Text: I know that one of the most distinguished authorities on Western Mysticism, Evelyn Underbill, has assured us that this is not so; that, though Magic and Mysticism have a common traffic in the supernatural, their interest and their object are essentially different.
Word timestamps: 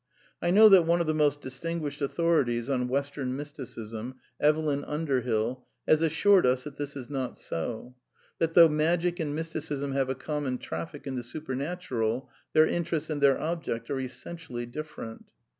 I 0.41 0.49
know 0.49 0.67
that 0.67 0.87
one 0.87 0.99
of 0.99 1.05
the 1.05 1.13
most 1.13 1.41
distinguished 1.41 2.01
authorities 2.01 2.71
on 2.71 2.87
Western 2.87 3.35
Mysticism, 3.35 4.15
Evelyn 4.39 4.83
Underbill, 4.83 5.63
has 5.87 6.01
assured 6.01 6.43
us 6.43 6.63
that 6.63 6.77
this 6.77 6.95
is 6.95 7.07
not 7.07 7.37
so; 7.37 7.93
that, 8.39 8.55
though 8.55 8.67
Magic 8.67 9.19
and 9.19 9.35
Mysticism 9.35 9.91
have 9.91 10.09
a 10.09 10.15
common 10.15 10.57
traffic 10.57 11.05
in 11.05 11.13
the 11.17 11.21
supernatural, 11.23 12.31
their 12.53 12.65
interest 12.65 13.11
and 13.11 13.21
their 13.21 13.39
object 13.39 13.91
are 13.91 13.99
essentially 13.99 14.65
different. 14.65 15.29